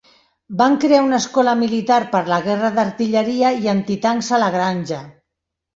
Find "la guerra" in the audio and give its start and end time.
2.33-2.73